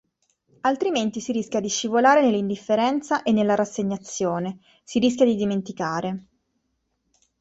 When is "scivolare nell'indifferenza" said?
1.69-3.21